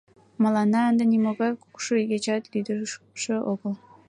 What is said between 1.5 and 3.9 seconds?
кукшу игечат лӱдыкшӧ огыл.